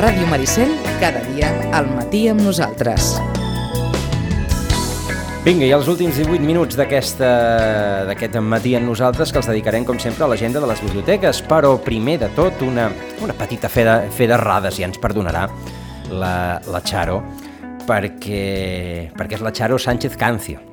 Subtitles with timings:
[0.00, 3.18] Ràdio Maricel, cada dia al matí amb nosaltres.
[5.44, 7.20] Vinga, i els últims 18 minuts d'aquest
[8.40, 12.16] matí amb nosaltres que els dedicarem, com sempre, a l'agenda de les biblioteques, però primer
[12.24, 12.88] de tot una,
[13.20, 15.44] una petita fe de, fe d'errades, ja ens perdonarà
[16.08, 17.20] la, la Charo,
[17.84, 20.64] perquè, perquè és la Charo Sánchez Cancio.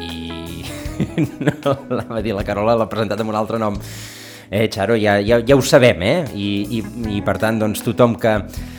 [0.00, 0.64] I
[1.44, 3.76] no la va dir la Carola, l'ha presentat amb un altre nom.
[4.50, 6.24] Eh, Charo, ja, ja, ja ho sabem, eh?
[6.32, 6.48] I,
[6.78, 6.82] i,
[7.18, 8.34] i per tant, doncs, tothom que,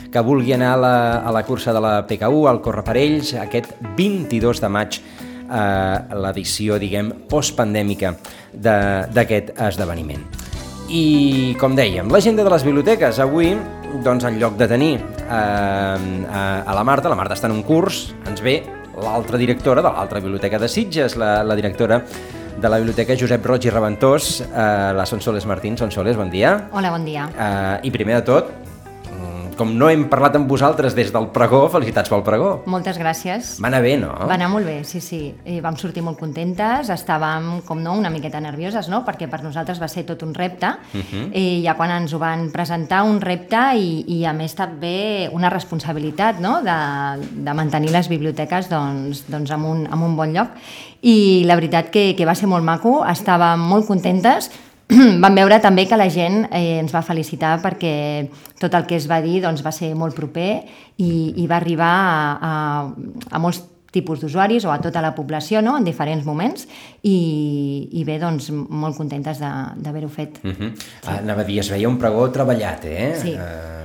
[0.10, 4.64] que vulgui anar a la, a la cursa de la PKU, al Correparells, aquest 22
[4.64, 4.98] de maig,
[5.46, 8.16] eh, l'edició, diguem, postpandèmica
[8.54, 10.26] d'aquest esdeveniment.
[10.90, 13.22] I, com dèiem, l'agenda de les biblioteques.
[13.22, 13.54] Avui,
[14.02, 17.64] doncs, en lloc de tenir eh, a, a la Marta, la Marta està en un
[17.68, 18.58] curs, ens ve
[19.00, 22.02] l'altra directora de l'altra biblioteca de Sitges, la, la directora
[22.60, 25.78] de la Biblioteca Josep Roig i Reventós, eh, la Sonsoles Martín.
[25.78, 26.68] Sonsoles, bon dia.
[26.72, 27.30] Hola, bon dia.
[27.32, 28.52] Eh, I primer de tot,
[29.60, 32.52] com no hem parlat amb vosaltres des del pregó, felicitats pel pregó.
[32.72, 33.58] Moltes gràcies.
[33.60, 34.14] Va anar bé, no?
[34.30, 35.20] Va anar molt bé, sí, sí.
[35.46, 39.82] I vam sortir molt contentes, estàvem, com no, una miqueta nervioses, no?, perquè per nosaltres
[39.82, 41.04] va ser tot un repte, uh Mhm.
[41.12, 41.38] -huh.
[41.38, 45.50] i ja quan ens ho van presentar, un repte i, i a més també una
[45.50, 50.48] responsabilitat, no?, de, de mantenir les biblioteques, doncs, doncs en, un, en un bon lloc.
[51.02, 54.52] I la veritat que, que va ser molt maco, estàvem molt contentes,
[55.24, 59.08] vam veure també que la gent eh, ens va felicitar perquè tot el que es
[59.10, 60.64] va dir doncs, va ser molt proper
[60.98, 62.54] i, i va arribar a, a,
[63.30, 65.76] a molts tipus d'usuaris o a tota la població no?
[65.78, 66.68] en diferents moments
[67.02, 70.40] i, i bé, doncs molt contentes de- d'haver-ho fet.
[70.44, 70.72] Uh -huh.
[71.08, 73.16] ah, anava a dir, es veia un pregó treballat, eh?
[73.18, 73.34] Sí.
[73.34, 73.79] Uh,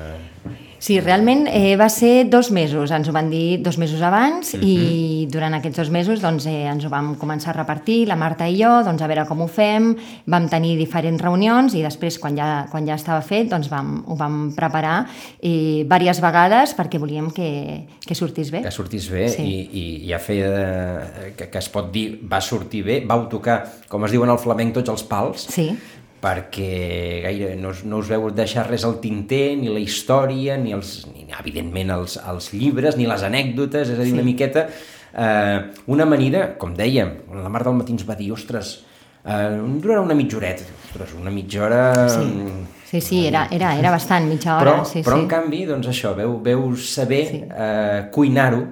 [0.85, 4.59] Sí, realment eh, va ser dos mesos, ens ho van dir dos mesos abans uh
[4.61, 4.67] -huh.
[4.69, 8.47] i durant aquests dos mesos doncs, eh, ens ho vam començar a repartir, la Marta
[8.47, 9.97] i jo, doncs, a veure com ho fem,
[10.27, 14.15] vam tenir diferents reunions i després quan ja, quan ja estava fet doncs, vam, ho
[14.15, 15.07] vam preparar
[15.41, 18.61] eh, diverses vegades perquè volíem que, que sortís bé.
[18.61, 19.43] que sortís bé Sí.
[19.43, 23.27] i, i, i a fer de, que, que es pot dir va sortir bé, vau
[23.27, 25.79] tocar, com es diuen al flamenc, tots els pals, Sí,
[26.25, 31.03] perquè gaire no, no us veu deixar res al tinter, ni la història, ni, els,
[31.13, 34.17] ni evidentment els, els llibres, ni les anècdotes, és a dir, Sí.
[34.17, 34.67] una miqueta
[35.15, 35.59] eh,
[35.93, 38.79] una manera, com dèiem, la Mar del Matí ens va dir, ostres,
[39.25, 39.51] eh,
[39.83, 41.83] durarà una mitja horeta, ostres, una mitja hora...
[42.09, 44.65] sí, mm, sí, sí era, era, era bastant, mitja hora.
[44.65, 45.23] però, sí, però sí.
[45.27, 47.43] en canvi, doncs això, veu, veu saber Sí.
[47.47, 48.65] eh, cuinar-ho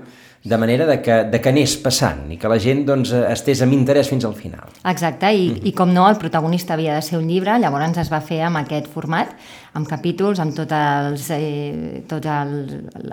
[0.44, 3.76] de manera de que, de que anés passant i que la gent doncs, estés amb
[3.76, 4.72] interès fins al final.
[4.90, 8.18] Exacte, i, i com no, el protagonista havia de ser un llibre, llavors es va
[8.24, 9.36] fer amb aquest format,
[9.78, 12.52] amb capítols, amb tot, els, eh, tot el,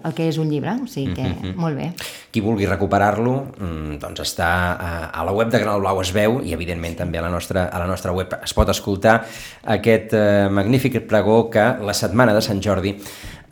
[0.01, 1.91] el que és un llibre, o sigui que molt bé.
[2.33, 6.41] Qui vulgui recuperar-lo, mm, doncs està a, a la web de Granal Blau es veu
[6.41, 9.19] i evidentment també a la nostra, a la nostra web es pot escoltar
[9.77, 12.97] aquest eh, magnífic pregó que la setmana de Sant Jordi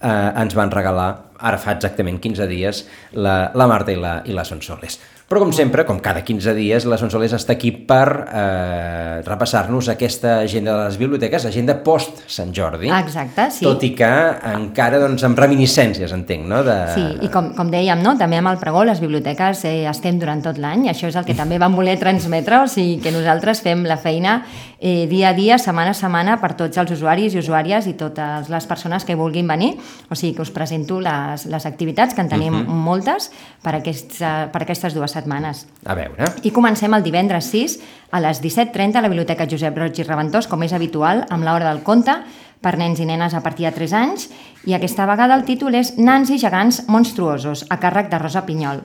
[0.01, 4.33] eh, ens van regalar ara fa exactament 15 dies la, la Marta i la, i
[4.33, 4.99] la Sonsoles.
[5.27, 10.37] Però com sempre, com cada 15 dies, la Sonsoles està aquí per eh, repassar-nos aquesta
[10.45, 12.87] agenda de les biblioteques, agenda post-Sant Jordi.
[12.95, 13.65] Exacte, sí.
[13.67, 14.07] Tot i que
[14.53, 16.61] encara doncs, amb reminiscències, entenc, no?
[16.63, 16.77] De...
[16.93, 18.15] Sí, i com, com dèiem, no?
[18.15, 21.35] també amb el pregó, les biblioteques eh, estem durant tot l'any, això és el que
[21.41, 24.37] també vam voler transmetre, o sigui que nosaltres fem la feina
[24.79, 28.47] eh, dia a dia, setmana a setmana, per tots els usuaris i usuàries i totes
[28.47, 29.73] les persones que vulguin venir,
[30.07, 32.79] o sigui que us presento les, les activitats, que en tenim uh -huh.
[32.87, 35.65] moltes per, aquests, eh, per aquestes dues setmanes.
[35.83, 36.31] A veure...
[36.45, 37.79] I comencem el divendres 6
[38.13, 41.67] a les 17.30 a la Biblioteca Josep Roig i Reventós, com és habitual, amb l'hora
[41.67, 42.15] del conte,
[42.61, 44.29] per nens i nenes a partir de 3 anys,
[44.65, 48.81] i aquesta vegada el títol és Nans i gegants monstruosos, a càrrec de Rosa Pinyol.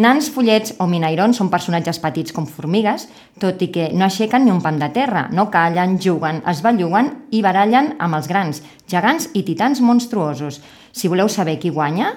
[0.00, 3.10] Nans, follets o minairons són personatges petits com formigues,
[3.40, 7.10] tot i que no aixequen ni un pam de terra, no callen, juguen, es belluguen
[7.30, 10.62] i barallen amb els grans, gegants i titans monstruosos.
[10.96, 12.14] Si voleu saber qui guanya,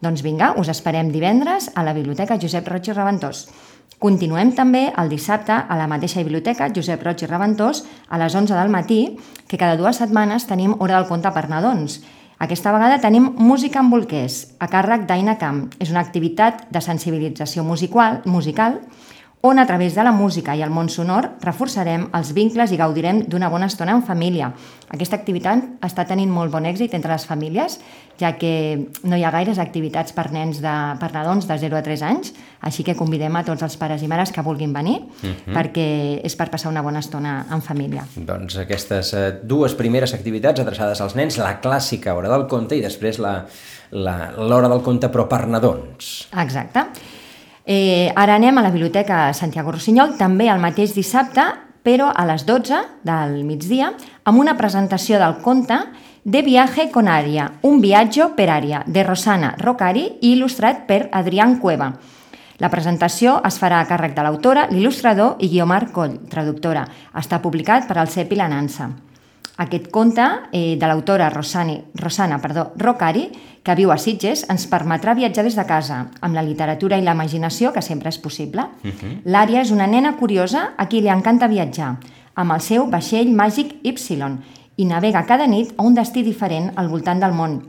[0.00, 3.48] doncs vinga, us esperem divendres a la Biblioteca Josep Roig i Reventós.
[3.98, 8.54] Continuem també el dissabte a la mateixa biblioteca Josep Roig i Reventós a les 11
[8.54, 9.00] del matí,
[9.48, 11.98] que cada dues setmanes tenim Hora del Conte per nadons.
[12.38, 15.64] Aquesta vegada tenim Música amb bolquers, a càrrec d'Aina Camp.
[15.82, 18.78] És una activitat de sensibilització musical, musical
[19.40, 23.22] on a través de la música i el món sonor reforçarem els vincles i gaudirem
[23.30, 24.50] d'una bona estona en família.
[24.90, 27.78] Aquesta activitat està tenint molt bon èxit entre les famílies,
[28.18, 31.82] ja que no hi ha gaires activitats per nens de, per nadons de 0 a
[31.86, 32.32] 3 anys,
[32.66, 34.96] així que convidem a tots els pares i mares que vulguin venir,
[35.46, 35.86] perquè
[36.26, 38.08] és per passar una bona estona en família.
[38.16, 42.82] Doncs aquestes eh, dues primeres activitats adreçades als nens, la clàssica hora del conte i
[42.82, 46.26] després l'hora del conte però per nadons.
[46.34, 46.88] Exacte.
[47.70, 51.42] Eh, ara anem a la Biblioteca Santiago Rossinyol, també el mateix dissabte,
[51.84, 53.90] però a les 12 del migdia,
[54.24, 55.76] amb una presentació del conte
[56.24, 61.58] De viaje con Ària, un viatge per ària, de Rosana Rocari i il·lustrat per Adrián
[61.60, 61.92] Cueva.
[62.58, 66.86] La presentació es farà a càrrec de l'autora, l'il·lustrador i Guiomar Coll, traductora.
[67.20, 68.88] Està publicat per al CEP i la Nansa.
[69.58, 73.28] Aquest conte eh, de l'autora Rosana perdó, Rocari,
[73.68, 77.12] que viu a Sitges, ens permetrà viatjar des de casa, amb la literatura i la
[77.12, 78.64] imaginació, que sempre és possible.
[78.82, 79.10] Uh -huh.
[79.24, 81.98] L'Ària és una nena curiosa a qui li encanta viatjar,
[82.34, 83.92] amb el seu vaixell màgic Y,
[84.76, 87.68] i navega cada nit a un destí diferent al voltant del món.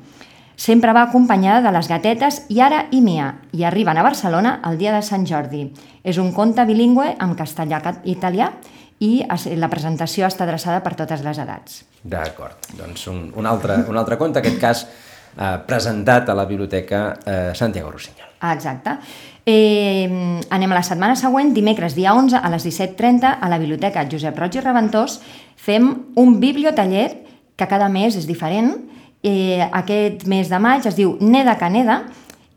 [0.55, 4.93] Sempre va acompanyada de les gatetes Yara i Mia i arriben a Barcelona el dia
[4.93, 5.73] de Sant Jordi.
[6.03, 8.51] És un conte bilingüe amb castellà i italià
[8.99, 9.25] i
[9.55, 11.83] la presentació està adreçada per totes les edats.
[12.03, 14.87] D'acord, doncs un, un, altre, un altre conte, en aquest cas
[15.39, 18.35] eh, presentat a la Biblioteca eh, Santiago Rossinyol.
[18.41, 18.99] Ah, exacte.
[19.47, 20.05] Eh,
[20.51, 24.37] anem a la setmana següent, dimecres dia 11 a les 17.30 a la Biblioteca Josep
[24.37, 25.21] Roig i Reventós
[25.57, 25.89] fem
[26.19, 27.09] un bibliotaller
[27.55, 28.75] que cada mes és diferent
[29.21, 32.05] Eh, aquest mes de maig es diu Neda Caneda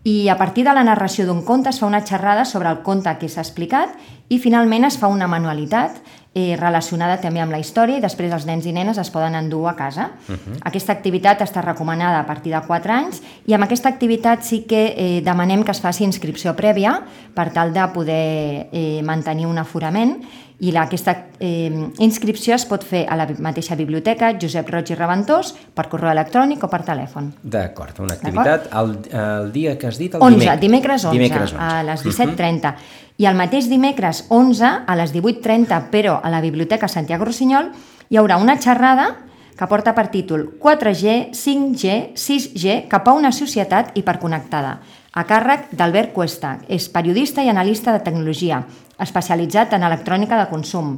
[0.06, 3.10] i a partir de la narració d'un conte es fa una xerrada sobre el conte
[3.18, 3.96] que s'ha explicat
[4.30, 5.98] i finalment es fa una manualitat
[6.34, 9.68] eh, relacionada també amb la història i després els nens i nenes es poden endur
[9.68, 10.10] a casa.
[10.28, 10.58] Uh -huh.
[10.62, 14.94] Aquesta activitat està recomanada a partir de 4 anys i amb aquesta activitat sí que
[14.96, 17.02] eh, demanem que es faci inscripció prèvia
[17.34, 20.22] per tal de poder eh, mantenir un aforament
[20.62, 24.98] i la, aquesta eh, inscripció es pot fer a la mateixa biblioteca Josep Roig i
[24.98, 27.32] Reventós per correu electrònic o per telèfon.
[27.42, 31.66] D'acord, una activitat el, el dia que has dit, el 11, dimecres 11, dimecres 11.
[31.66, 32.60] a les 17.30.
[32.60, 33.00] Uh -huh.
[33.18, 37.72] I el mateix dimecres 11 a les 18.30, però a la Biblioteca Santiago Rossinyol,
[38.08, 39.10] hi haurà una xerrada
[39.58, 44.78] que porta per títol 4G, 5G, 6G cap a una societat hiperconnectada
[45.12, 46.56] a càrrec d'Albert Cuesta.
[46.68, 48.62] És periodista i analista de tecnologia,
[48.98, 50.96] especialitzat en electrònica de consum.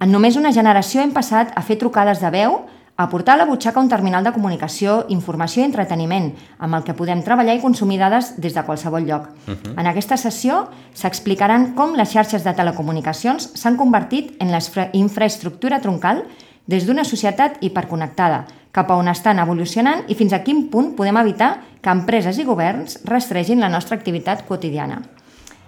[0.00, 2.62] En només una generació hem passat a fer trucades de veu,
[3.00, 6.26] a portar a la butxaca un terminal de comunicació, informació i entreteniment,
[6.60, 9.30] amb el que podem treballar i consumir dades des de qualsevol lloc.
[9.48, 9.80] Uh -huh.
[9.80, 14.60] En aquesta sessió s'explicaran com les xarxes de telecomunicacions s'han convertit en la
[14.92, 16.24] infraestructura troncal
[16.66, 21.16] des d'una societat hiperconnectada, cap a on estan evolucionant i fins a quin punt podem
[21.16, 25.02] evitar que empreses i governs restregin la nostra activitat quotidiana.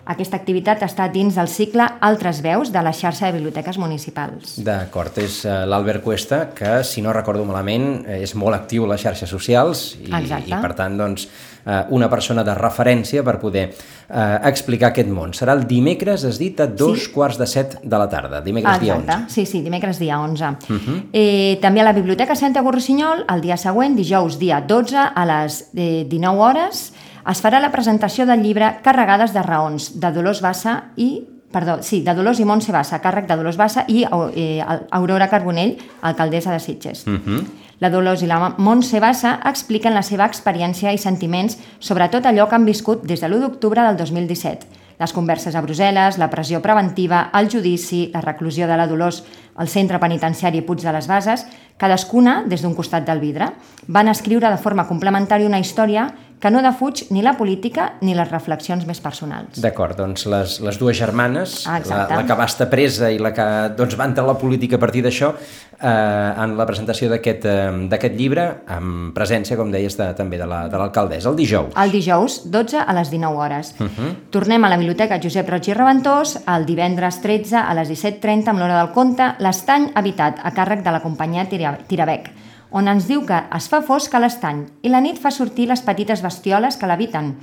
[0.03, 4.57] Aquesta activitat està dins del cicle Altres veus de la xarxa de biblioteques municipals.
[4.67, 9.05] D'acord, és uh, l'Albert Cuesta, que, si no recordo malament, és molt actiu a les
[9.05, 10.51] xarxes socials i, Exacte.
[10.51, 11.29] i per tant, doncs,
[11.63, 15.37] uh, una persona de referència per poder uh, explicar aquest món.
[15.39, 17.13] Serà el dimecres, has dit, a dos sí.
[17.15, 19.07] quarts de set de la tarda, dimecres Exacte.
[19.07, 19.31] dia 11.
[19.37, 20.51] Sí, sí, dimecres dia 11.
[20.67, 20.99] Uh -huh.
[21.13, 25.71] eh, també a la Biblioteca Santiago Rossinyol, el dia següent, dijous dia 12, a les
[25.75, 26.93] eh, 19 hores,
[27.31, 31.13] es farà la presentació del llibre Carregades de raons, de Dolors Bassa i
[31.53, 35.77] perdó, sí, de Dolors i Montse Bassa, càrrec de Dolors Bassa i eh, Aurora Carbonell,
[36.01, 37.07] alcaldessa de Sitges.
[37.07, 37.23] Uh mhm.
[37.27, 37.45] -huh.
[37.83, 42.49] La Dolors i la Montse Bassa expliquen la seva experiència i sentiments sobre tot allò
[42.49, 44.67] que han viscut des de l'1 d'octubre del 2017.
[45.01, 49.25] Les converses a Brussel·les, la pressió preventiva, el judici, la reclusió de la Dolors
[49.57, 51.45] al centre penitenciari Puig de les Bases,
[51.77, 53.51] cadascuna des d'un costat del vidre.
[53.89, 56.07] Van escriure de forma complementària una història
[56.43, 59.61] que no defuig ni la política ni les reflexions més personals.
[59.63, 63.31] D'acord, doncs les, les dues germanes, ah, la, la que va estar presa i la
[63.37, 63.47] que
[63.79, 65.31] doncs, va entrar a la política a partir d'això,
[65.79, 71.29] eh, en la presentació d'aquest eh, llibre, amb presència, com deies, de, també de l'alcaldessa,
[71.29, 71.73] la, el dijous.
[71.79, 73.75] El dijous, 12 a les 19 hores.
[73.79, 74.13] Uh -huh.
[74.35, 78.59] Tornem a la Biblioteca Josep Roig i Reventós, el divendres 13 a les 17.30 amb
[78.59, 82.33] l'hora del conte, l'estany habitat a càrrec de la companyia Tirabec
[82.73, 85.85] on ens diu que es fa fosc a l'estany i la nit fa sortir les
[85.85, 87.35] petites bestioles que l'habiten.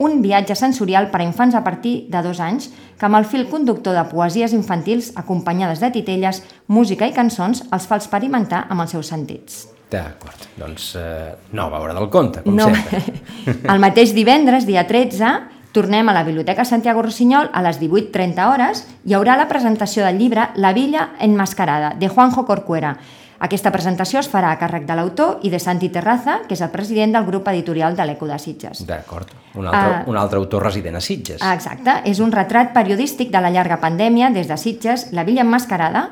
[0.00, 3.44] Un viatge sensorial per a infants a partir de dos anys que amb el fil
[3.50, 8.96] conductor de poesies infantils acompanyades de titelles, música i cançons els fa experimentar amb els
[8.96, 9.66] seus sentits.
[9.90, 12.70] D'acord, doncs eh, nova hora del conte, com no.
[12.70, 13.02] sempre.
[13.74, 15.32] El mateix divendres, dia 13,
[15.74, 20.18] tornem a la Biblioteca Santiago Rossinyol a les 18.30 hores hi haurà la presentació del
[20.18, 22.96] llibre La villa enmascarada, de Juanjo Corcuera,
[23.40, 26.68] aquesta presentació es farà a càrrec de l'autor i de Santi Terraza, que és el
[26.74, 28.82] president del grup editorial de l'Eco de Sitges.
[28.86, 29.30] D'acord.
[29.54, 31.40] Un, altre, uh, un altre autor resident a Sitges.
[31.40, 32.02] Exacte.
[32.04, 36.10] És un retrat periodístic de la llarga pandèmia des de Sitges, La Villa Enmascarada,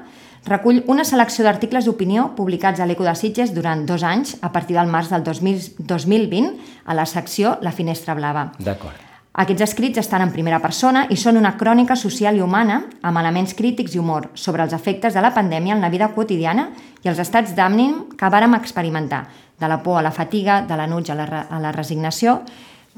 [0.48, 4.78] recull una selecció d'articles d'opinió publicats a l'Eco de Sitges durant dos anys, a partir
[4.78, 6.54] del març del 2000, 2020,
[6.86, 8.52] a la secció La Finestra Blava.
[8.56, 9.07] D'acord.
[9.38, 13.54] Aquests escrits estan en primera persona i són una crònica social i humana amb elements
[13.54, 16.64] crítics i humor sobre els efectes de la pandèmia en la vida quotidiana
[17.04, 19.28] i els estats d'ànim que vàrem experimentar,
[19.60, 22.40] de la por a la fatiga, de l'enuig a, la, a la resignació,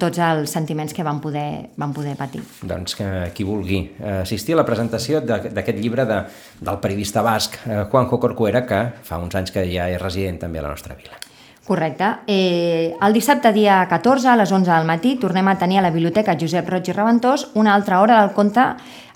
[0.01, 2.41] tots els sentiments que van poder, van poder patir.
[2.65, 6.23] Doncs que qui vulgui assistir a la presentació d'aquest llibre de,
[6.57, 10.65] del periodista basc eh, Juanjo Corcuera, que fa uns anys que ja és resident també
[10.65, 11.21] a la nostra vila.
[11.67, 12.07] Correcte.
[12.27, 15.93] Eh, el dissabte dia 14 a les 11 del matí tornem a tenir a la
[15.95, 18.65] Biblioteca Josep Roig i Reventós una altra hora del conte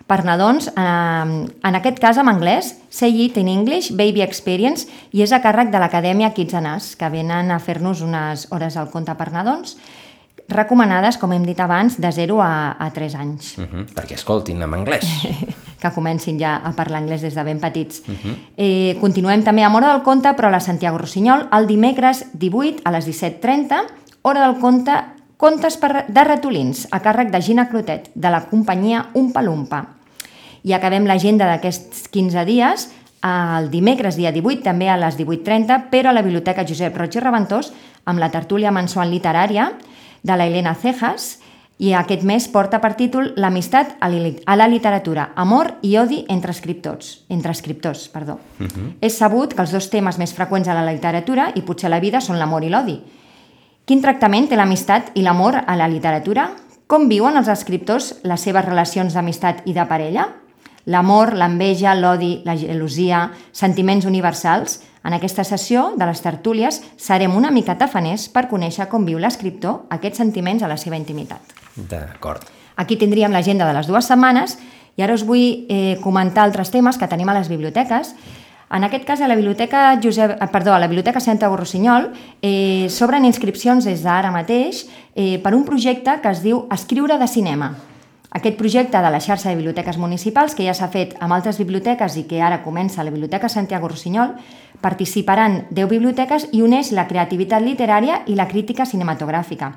[0.06, 5.22] per nadons, eh, en aquest cas en anglès, Say It in English, Baby Experience, i
[5.24, 8.90] és a càrrec de l'Acadèmia Kids and Us, que venen a fer-nos unes hores al
[8.92, 9.78] conte per nadons,
[10.48, 13.56] recomanades, com hem dit abans, de 0 a, a 3 anys.
[13.58, 13.86] Uh -huh.
[13.94, 15.06] Perquè escoltin en anglès.
[15.84, 18.00] que comencin ja a parlar anglès des de ben petits.
[18.08, 18.36] Uh -huh.
[18.56, 22.80] eh, continuem també amb Hora del Conte, però a la Santiago Rossinyol, el dimecres 18
[22.84, 23.84] a les 17.30,
[24.22, 24.92] Hora del Conte,
[25.36, 29.86] Contes per, de ratolins, a càrrec de Gina Clotet, de la companyia Umpa Lumpa.
[30.62, 32.88] I acabem l'agenda d'aquests 15 dies
[33.24, 37.20] el dimecres, dia 18, també a les 18.30, però a la Biblioteca Josep Roig i
[37.20, 37.72] Reventós,
[38.04, 39.72] amb la tertúlia mensual literària
[40.22, 41.38] de la Helena Cejas,
[41.78, 47.24] i aquest mes porta per títol L'amistat a la literatura, amor i odi entre escriptors.
[47.28, 48.38] Entre escriptors perdó.
[48.60, 48.92] Uh -huh.
[49.00, 52.00] És sabut que els dos temes més freqüents a la literatura i potser a la
[52.00, 53.00] vida són l'amor i l'odi.
[53.84, 56.50] Quin tractament té l'amistat i l'amor a la literatura?
[56.86, 60.28] Com viuen els escriptors les seves relacions d'amistat i de parella?
[60.86, 64.82] L'amor, l'enveja, l'odi, la gelosia, sentiments universals...
[65.04, 69.82] En aquesta sessió de les tertúlies serem una mica tafaners per conèixer com viu l'escriptor
[69.90, 71.63] aquests sentiments a la seva intimitat.
[71.76, 72.42] D'acord.
[72.76, 74.58] Aquí tindríem l'agenda de les dues setmanes
[74.96, 78.14] i ara us vull eh, comentar altres temes que tenim a les biblioteques.
[78.74, 82.08] En aquest cas, a la Biblioteca, Josep, eh, perdó, a la Biblioteca Santa Rossinyol
[82.42, 87.28] eh, s'obren inscripcions des d'ara mateix eh, per un projecte que es diu Escriure de
[87.28, 87.74] cinema.
[88.34, 92.16] Aquest projecte de la xarxa de biblioteques municipals, que ja s'ha fet amb altres biblioteques
[92.18, 94.34] i que ara comença a la Biblioteca Santiago Rossinyol,
[94.82, 99.70] participaran 10 biblioteques i uneix la creativitat literària i la crítica cinematogràfica.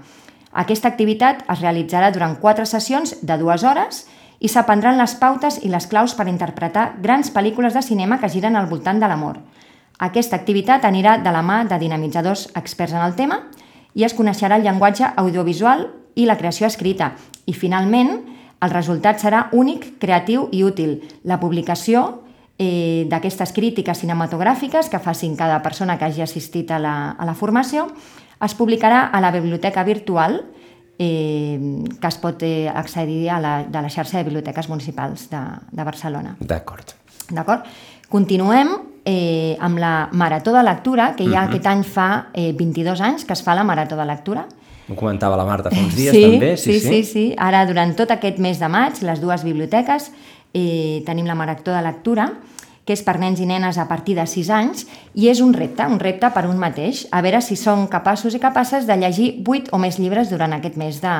[0.58, 4.06] Aquesta activitat es realitzarà durant quatre sessions de dues hores
[4.42, 8.58] i s'aprendran les pautes i les claus per interpretar grans pel·lícules de cinema que giren
[8.58, 9.38] al voltant de l'amor.
[10.02, 13.44] Aquesta activitat anirà de la mà de dinamitzadors experts en el tema
[13.94, 15.88] i es coneixerà el llenguatge audiovisual
[16.18, 17.14] i la creació escrita.
[17.46, 18.12] I, finalment,
[18.62, 21.04] el resultat serà únic, creatiu i útil.
[21.24, 22.24] La publicació
[22.58, 27.36] eh, d'aquestes crítiques cinematogràfiques que facin cada persona que hagi assistit a la, a la
[27.38, 27.88] formació
[28.44, 30.42] es publicarà a la biblioteca virtual
[30.98, 35.42] eh, que es pot eh, accedir a la, de la xarxa de biblioteques municipals de,
[35.72, 36.36] de Barcelona.
[36.40, 36.94] D'acord.
[37.30, 37.66] D'acord?
[38.10, 38.72] Continuem
[39.06, 41.48] eh, amb la Marató de Lectura, que ja uh -huh.
[41.50, 44.48] aquest any fa eh, 22 anys que es fa la Marató de Lectura.
[44.90, 46.58] Ho comentava la Marta fa uns dies, sí, també.
[46.58, 47.36] Sí, sí, sí, sí.
[47.38, 50.12] Ara, durant tot aquest mes de maig, les dues biblioteques
[50.54, 52.32] eh, tenim la Marató de Lectura,
[52.88, 55.84] que és per nens i nenes a partir de 6 anys, i és un repte,
[55.84, 59.75] un repte per un mateix, a veure si són capaços i capaces de llegir 8
[59.75, 61.16] o més llibres durant aquest mes de,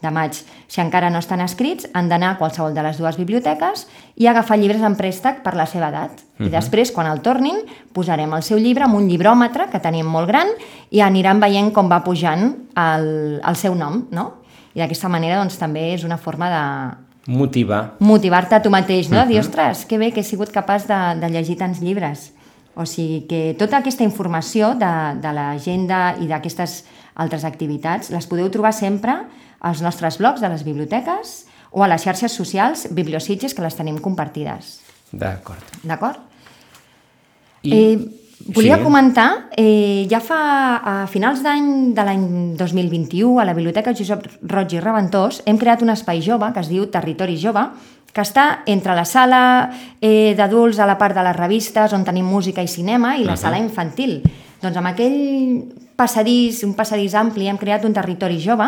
[0.00, 0.40] de maig.
[0.72, 3.84] Si encara no estan escrits, han d'anar a qualsevol de les dues biblioteques
[4.16, 6.16] i agafar llibres en préstec per la seva edat.
[6.16, 6.46] Uh -huh.
[6.48, 7.60] I després, quan el tornin,
[7.92, 10.48] posarem el seu llibre amb un llibròmetre que tenim molt gran
[10.90, 14.40] i aniran veient com va pujant el, el seu nom, no?
[14.74, 17.94] I d'aquesta manera doncs, també és una forma de, Motivar.
[18.02, 19.18] Motivar-te a tu mateix, no?
[19.18, 19.28] Uh -huh.
[19.28, 22.32] Dir, ostres, que bé que he sigut capaç de, de llegir tants llibres.
[22.74, 28.48] O sigui que tota aquesta informació de, de l'agenda i d'aquestes altres activitats les podeu
[28.50, 29.12] trobar sempre
[29.60, 33.98] als nostres blogs de les biblioteques o a les xarxes socials Bibliositges, que les tenim
[33.98, 34.80] compartides.
[35.12, 35.62] D'acord.
[35.82, 36.18] D'acord?
[37.62, 37.72] I...
[37.72, 38.82] Eh, Volia sí.
[38.82, 40.40] comentar, eh, ja fa
[40.82, 42.26] a finals d'any de l'any
[42.58, 46.70] 2021 a la Biblioteca Josep Roig i Reventós hem creat un espai jove que es
[46.70, 47.62] diu Territori Jove
[48.12, 49.42] que està entre la sala
[50.00, 53.32] eh, d'adults a la part de les revistes on tenim música i cinema i la
[53.32, 53.40] uh -huh.
[53.40, 54.22] sala infantil.
[54.60, 55.64] Doncs amb aquell
[55.96, 58.66] passadís, un passadís ampli, hem creat un territori jove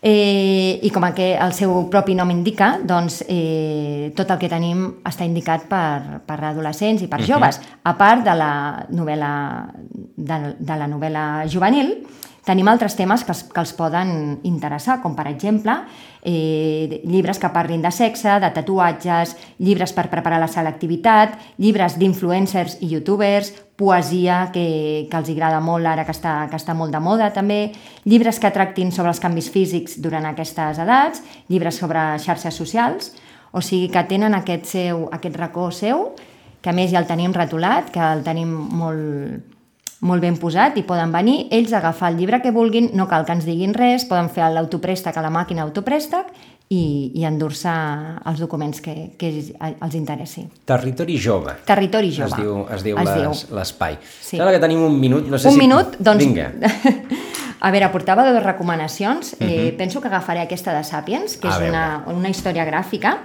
[0.00, 4.84] Eh, I com que el seu propi nom indica, doncs eh, tot el que tenim
[5.08, 7.80] està indicat per, per adolescents i per joves, uh -huh.
[7.90, 9.66] a part de la novel·la,
[10.16, 12.06] de, de la novel·la juvenil,
[12.48, 15.74] Tenim altres temes que, els, que els poden interessar, com per exemple
[16.22, 22.78] eh, llibres que parlin de sexe, de tatuatges, llibres per preparar la selectivitat, llibres d'influencers
[22.80, 27.02] i youtubers, poesia que, que els agrada molt ara que està, que està molt de
[27.04, 27.60] moda també,
[28.08, 33.12] llibres que tractin sobre els canvis físics durant aquestes edats, llibres sobre xarxes socials,
[33.52, 36.08] o sigui que tenen aquest, seu, aquest racó seu,
[36.64, 39.57] que a més ja el tenim retolat, que el tenim molt,
[40.00, 43.26] molt ben posat i poden venir ells a agafar el llibre que vulguin, no cal
[43.26, 46.30] que ens diguin res, poden fer l'autoprèstec a la màquina autoprèstec
[46.68, 46.82] i,
[47.16, 47.72] i endur-se
[48.28, 50.44] els documents que, que els interessi.
[50.68, 51.56] Territori jove.
[51.66, 52.28] Territori jove.
[52.28, 53.98] Es diu, es diu l'espai.
[54.04, 54.36] Sí.
[54.36, 55.26] Sembla que tenim un minut.
[55.32, 55.62] No sé un si...
[55.64, 55.98] minut?
[55.98, 56.24] Doncs...
[56.24, 56.52] Vinga.
[57.58, 59.32] A veure, portava dues recomanacions.
[59.32, 59.50] Uh -huh.
[59.50, 59.76] eh, mhm.
[59.78, 63.18] penso que agafaré aquesta de Sapiens, que a és una, una història gràfica.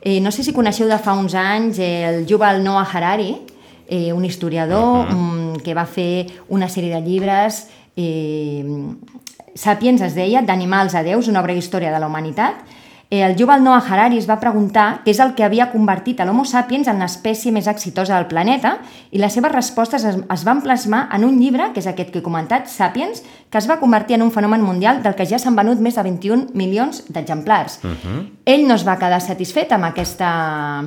[0.00, 3.36] Eh, no sé si coneixeu de fa uns anys el Yuval Noah Harari,
[3.90, 5.14] eh, un historiador uh -huh.
[5.14, 8.64] um, que va fer una sèrie de llibres eh,
[9.54, 12.62] Sapiens es deia, d'animals a déus, una obra història de la humanitat,
[13.10, 16.24] eh, el Yuval Noah Harari es va preguntar què és el que havia convertit a
[16.24, 18.76] l'Homo sapiens en l'espècie més exitosa del planeta
[19.10, 22.22] i les seves respostes es, es van plasmar en un llibre, que és aquest que
[22.22, 25.58] he comentat, Sapiens, que es va convertir en un fenomen mundial del que ja s'han
[25.58, 27.80] venut més de 21 milions d'exemplars.
[27.82, 28.26] Uh -huh.
[28.46, 30.84] Ell no es va quedar satisfet amb aquesta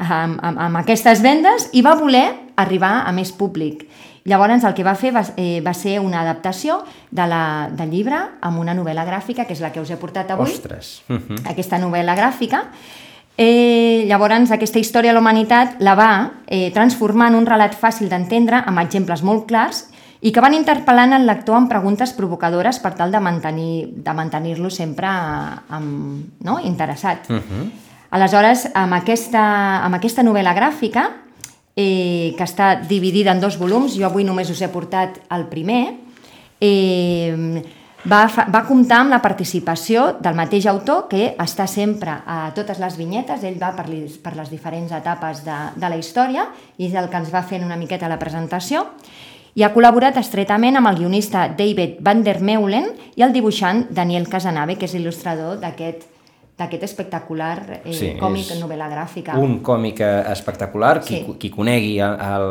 [0.00, 2.26] amb, amb, amb aquestes vendes i va voler
[2.56, 3.86] arribar a més públic.
[4.28, 8.18] Llavors el que va fer va, eh, va ser una adaptació de la, del llibre
[8.40, 10.50] amb una novel·la gràfica, que és la que us he portat avui.
[10.50, 11.02] Ostres!
[11.08, 11.40] Uh -huh.
[11.50, 12.64] Aquesta novel·la gràfica.
[13.36, 18.08] Eh, llavors aquesta història de la humanitat la va eh, transformar en un relat fàcil
[18.08, 19.88] d'entendre amb exemples molt clars
[20.20, 24.70] i que van interpel·lant el lector amb preguntes provocadores per tal de mantenir-lo de mantenir
[24.70, 26.58] sempre amb, no?
[26.60, 27.30] interessat.
[27.30, 27.70] Uh -huh.
[28.10, 29.42] Aleshores, amb aquesta,
[29.86, 31.04] amb aquesta novel·la gràfica
[31.76, 35.82] eh, que està dividida en dos volums, jo avui només us he portat el primer,
[36.58, 37.62] eh,
[38.10, 42.98] va, va comptar amb la participació del mateix autor que està sempre a totes les
[42.98, 46.48] vinyetes, ell va per, les, per les diferents etapes de, de la història
[46.78, 48.88] i és el que ens va fent una miqueta la presentació
[49.54, 54.28] i ha col·laborat estretament amb el guionista David Van der Meulen i el dibuixant Daniel
[54.30, 56.06] Casanave, que és il·lustrador d'aquest
[56.60, 59.38] d'aquest espectacular eh, sí, còmic novel·la gràfica.
[59.40, 61.36] Un còmic eh, espectacular, qui, sí.
[61.40, 62.50] qui conegui el,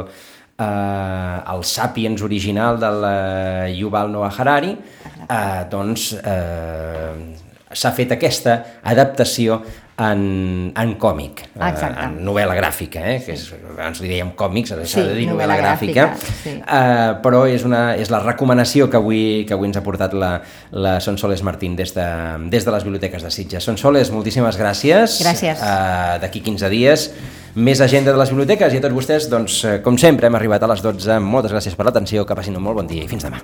[0.60, 8.58] eh, el Sapiens original del eh, Yuval Noah Harari, eh, doncs eh, s'ha fet aquesta
[8.84, 9.62] adaptació
[10.00, 14.86] en, en còmic, eh, en novel·la gràfica, eh, que és, abans li dèiem còmics, ara
[14.86, 16.54] s'ha sí, de dir novel·la, novel·la gràfica, gràfica sí.
[16.62, 20.32] eh, però és, una, és la recomanació que avui, que avui ens ha portat la,
[20.72, 22.08] la Sonsoles Martín des de,
[22.54, 23.68] des de les biblioteques de Sitges.
[23.68, 25.20] Sonsoles, moltíssimes gràcies.
[25.26, 25.60] Gràcies.
[25.60, 27.10] Eh, D'aquí 15 dies
[27.60, 30.72] més agenda de les biblioteques i a tots vostès, doncs, com sempre, hem arribat a
[30.72, 31.20] les 12.
[31.26, 33.44] Moltes gràcies per l'atenció, que passin un molt bon dia i fins demà.